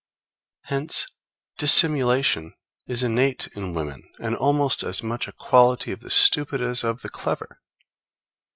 [0.63, 1.05] Hence,
[1.59, 2.55] dissimulation
[2.87, 7.03] is innate in woman, and almost as much a quality of the stupid as of
[7.03, 7.61] the clever.